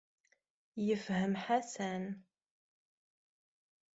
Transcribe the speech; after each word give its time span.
Yefhem 0.85 1.33
Ḥasan. 1.43 2.03